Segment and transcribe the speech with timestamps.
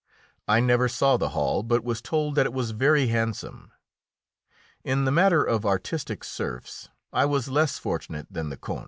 [0.47, 3.71] I never saw the hall, but was told that it was very handsome.
[4.83, 8.79] In the matter of artistic serfs I was less fortunate than the Count.